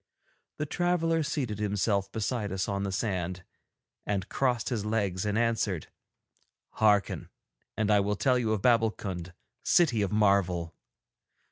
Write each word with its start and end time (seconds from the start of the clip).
The 0.57 0.65
traveller 0.65 1.21
seated 1.21 1.59
himself 1.59 2.11
beside 2.11 2.51
us 2.51 2.67
on 2.67 2.81
the 2.81 2.91
sand, 2.91 3.43
and 4.03 4.27
crossed 4.29 4.69
his 4.69 4.83
legs 4.83 5.27
and 5.27 5.37
answered: 5.37 5.91
'Hearken, 6.71 7.29
and 7.77 7.91
I 7.91 7.99
will 7.99 8.15
tell 8.15 8.39
you 8.39 8.51
of 8.51 8.63
Babbulkund, 8.63 9.31
City 9.61 10.01
of 10.01 10.11
Marvel. 10.11 10.73